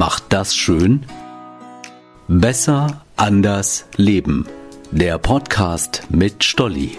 [0.00, 1.04] macht das schön?
[2.26, 4.46] Besser, anders, leben.
[4.90, 6.96] Der Podcast mit Stolli.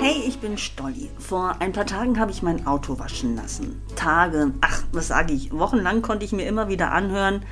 [0.00, 1.10] Hey, ich bin Stolli.
[1.18, 3.82] Vor ein paar Tagen habe ich mein Auto waschen lassen.
[3.96, 7.42] Tage, ach, was sage ich, wochenlang konnte ich mir immer wieder anhören,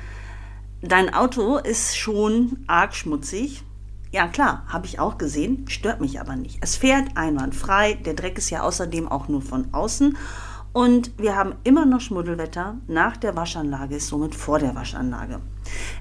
[0.81, 3.63] dein Auto ist schon arg schmutzig.
[4.13, 6.59] Ja klar, habe ich auch gesehen, stört mich aber nicht.
[6.61, 10.15] Es fährt einwandfrei, der Dreck ist ja außerdem auch nur von außen
[10.73, 12.77] und wir haben immer noch Schmuddelwetter.
[12.87, 15.39] Nach der Waschanlage ist somit vor der Waschanlage.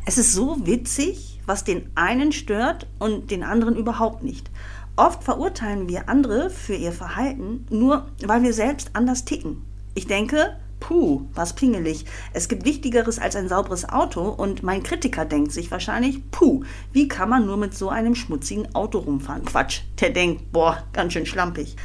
[0.06, 4.50] Es ist so witzig, was den einen stört und den anderen überhaupt nicht.
[4.96, 9.62] Oft verurteilen wir andere für ihr Verhalten, nur weil wir selbst anders ticken.
[9.94, 12.04] Ich denke, puh, was pingelig.
[12.32, 17.08] Es gibt Wichtigeres als ein sauberes Auto und mein Kritiker denkt sich wahrscheinlich, puh, wie
[17.08, 19.44] kann man nur mit so einem schmutzigen Auto rumfahren?
[19.44, 21.76] Quatsch, der denkt, boah, ganz schön schlampig.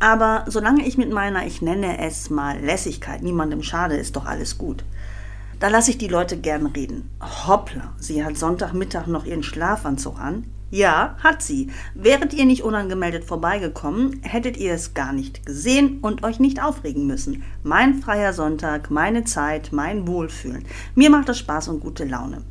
[0.00, 4.56] Aber solange ich mit meiner, ich nenne es mal Lässigkeit, niemandem schade, ist doch alles
[4.56, 4.82] gut.
[5.60, 7.10] Da lasse ich die Leute gern reden.
[7.20, 10.46] Hoppla, sie hat Sonntagmittag noch ihren Schlafanzug an.
[10.70, 11.70] Ja, hat sie.
[11.94, 17.06] Wäret ihr nicht unangemeldet vorbeigekommen, hättet ihr es gar nicht gesehen und euch nicht aufregen
[17.06, 17.42] müssen.
[17.62, 20.64] Mein freier Sonntag, meine Zeit, mein Wohlfühlen.
[20.94, 22.42] Mir macht das Spaß und gute Laune.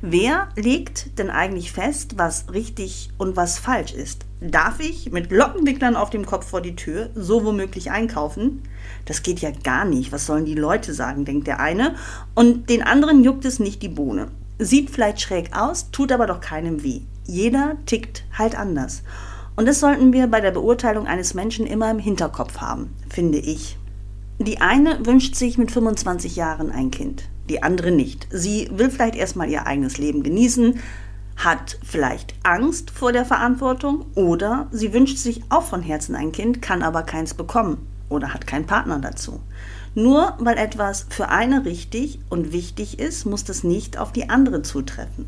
[0.00, 4.26] Wer legt denn eigentlich fest, was richtig und was falsch ist?
[4.40, 8.62] Darf ich mit Lockenwicklern auf dem Kopf vor die Tür so womöglich einkaufen?
[9.04, 10.12] Das geht ja gar nicht.
[10.12, 11.94] Was sollen die Leute sagen, denkt der eine.
[12.34, 14.28] Und den anderen juckt es nicht die Bohne.
[14.58, 17.02] Sieht vielleicht schräg aus, tut aber doch keinem weh.
[17.24, 19.02] Jeder tickt halt anders.
[19.54, 23.76] Und das sollten wir bei der Beurteilung eines Menschen immer im Hinterkopf haben, finde ich.
[24.44, 28.28] Die eine wünscht sich mit 25 Jahren ein Kind die andere nicht.
[28.30, 30.80] Sie will vielleicht erstmal ihr eigenes Leben genießen,
[31.36, 36.62] hat vielleicht Angst vor der Verantwortung oder sie wünscht sich auch von Herzen ein Kind,
[36.62, 39.40] kann aber keins bekommen oder hat keinen Partner dazu.
[39.94, 44.62] Nur weil etwas für eine richtig und wichtig ist, muss das nicht auf die andere
[44.62, 45.26] zutreffen.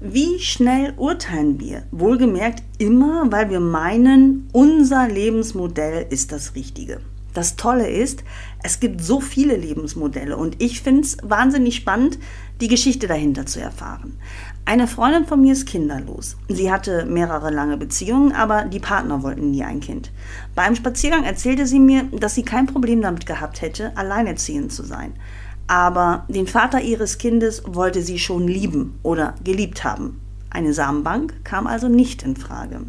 [0.00, 1.82] Wie schnell urteilen wir?
[1.90, 7.00] Wohlgemerkt immer, weil wir meinen, unser Lebensmodell ist das Richtige.
[7.34, 8.24] Das Tolle ist,
[8.62, 12.18] es gibt so viele Lebensmodelle und ich finde es wahnsinnig spannend,
[12.60, 14.18] die Geschichte dahinter zu erfahren.
[14.64, 16.36] Eine Freundin von mir ist kinderlos.
[16.48, 20.12] Sie hatte mehrere lange Beziehungen, aber die Partner wollten nie ein Kind.
[20.54, 25.14] Beim Spaziergang erzählte sie mir, dass sie kein Problem damit gehabt hätte, alleinerziehend zu sein.
[25.66, 30.20] Aber den Vater ihres Kindes wollte sie schon lieben oder geliebt haben.
[30.50, 32.80] Eine Samenbank kam also nicht in Frage.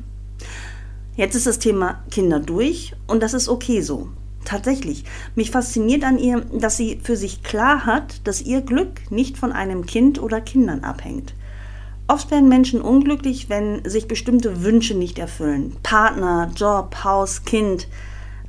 [1.16, 4.10] Jetzt ist das Thema Kinder durch und das ist okay so.
[4.52, 5.06] Tatsächlich.
[5.34, 9.54] Mich fasziniert an ihr, dass sie für sich klar hat, dass ihr Glück nicht von
[9.54, 11.34] einem Kind oder Kindern abhängt.
[12.10, 15.78] Oft werden Menschen unglücklich, wenn sich bestimmte Wünsche nicht erfüllen.
[15.84, 17.88] Partner, Job, Haus, Kind.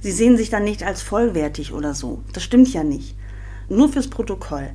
[0.01, 2.25] Sie sehen sich dann nicht als vollwertig oder so.
[2.33, 3.15] Das stimmt ja nicht.
[3.69, 4.71] Nur fürs Protokoll.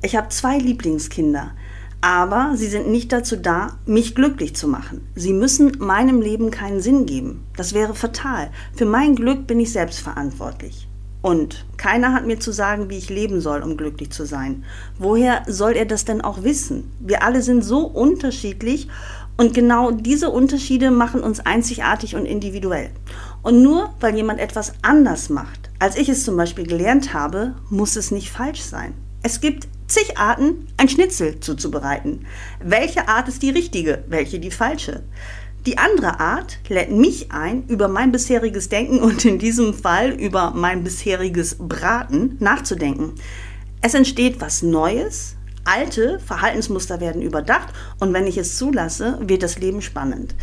[0.00, 1.50] Ich habe zwei Lieblingskinder.
[2.02, 5.06] Aber sie sind nicht dazu da, mich glücklich zu machen.
[5.14, 7.44] Sie müssen meinem Leben keinen Sinn geben.
[7.56, 8.50] Das wäre fatal.
[8.74, 10.88] Für mein Glück bin ich selbst verantwortlich.
[11.22, 14.64] Und keiner hat mir zu sagen, wie ich leben soll, um glücklich zu sein.
[14.98, 16.90] Woher soll er das denn auch wissen?
[16.98, 18.88] Wir alle sind so unterschiedlich
[19.36, 22.90] und genau diese Unterschiede machen uns einzigartig und individuell.
[23.42, 27.94] Und nur weil jemand etwas anders macht, als ich es zum Beispiel gelernt habe, muss
[27.94, 28.94] es nicht falsch sein.
[29.22, 32.26] Es gibt zig Arten, ein Schnitzel zuzubereiten.
[32.62, 35.02] Welche Art ist die richtige, welche die falsche?
[35.66, 40.52] Die andere Art lädt mich ein, über mein bisheriges Denken und in diesem Fall über
[40.52, 43.12] mein bisheriges Braten nachzudenken.
[43.82, 47.68] Es entsteht was Neues, alte Verhaltensmuster werden überdacht
[48.00, 50.34] und wenn ich es zulasse, wird das Leben spannend.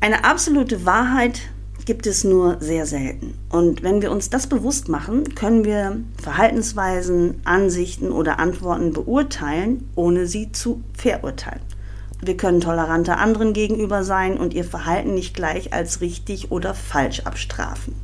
[0.00, 1.40] Eine absolute Wahrheit
[1.84, 3.34] gibt es nur sehr selten.
[3.50, 10.26] Und wenn wir uns das bewusst machen, können wir Verhaltensweisen, Ansichten oder Antworten beurteilen, ohne
[10.26, 11.60] sie zu verurteilen.
[12.20, 17.20] Wir können toleranter anderen gegenüber sein und ihr Verhalten nicht gleich als richtig oder falsch
[17.20, 17.94] abstrafen.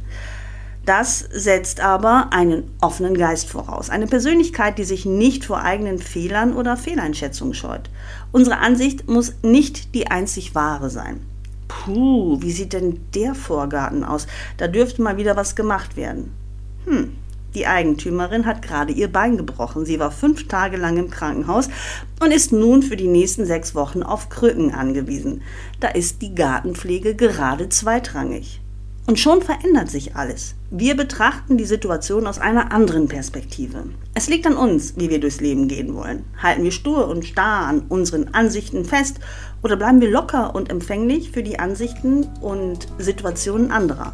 [0.85, 6.55] Das setzt aber einen offenen Geist voraus, eine Persönlichkeit, die sich nicht vor eigenen Fehlern
[6.55, 7.91] oder Fehleinschätzungen scheut.
[8.32, 11.20] Unsere Ansicht muss nicht die einzig wahre sein.
[11.85, 14.27] Puh, wie sieht denn der Vorgarten aus?
[14.57, 16.33] Da dürfte mal wieder was gemacht werden.
[16.87, 17.13] Hm,
[17.55, 19.87] die Eigentümerin hat gerade ihr Bein gebrochen.
[19.87, 21.69] Sie war fünf Tage lang im Krankenhaus
[22.21, 25.43] und ist nun für die nächsten sechs Wochen auf Krücken angewiesen.
[25.81, 28.61] Da ist die Gartenpflege gerade zweitrangig.
[29.08, 30.55] Und schon verändert sich alles.
[30.70, 33.84] Wir betrachten die Situation aus einer anderen Perspektive.
[34.12, 36.26] Es liegt an uns, wie wir durchs Leben gehen wollen.
[36.43, 39.19] Halten wir stur und starr an unseren Ansichten fest
[39.62, 44.12] oder bleiben wir locker und empfänglich für die Ansichten und Situationen anderer?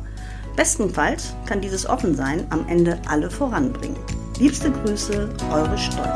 [0.54, 3.98] Bestenfalls kann dieses Offensein am Ende alle voranbringen.
[4.38, 6.14] Liebste Grüße, eure Steuer.